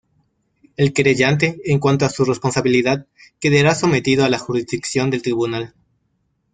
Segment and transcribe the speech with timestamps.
[0.77, 3.05] El querellante en cuanto a su responsabilidad
[3.39, 5.75] quedará sometido a la jurisdicción del Tribunal.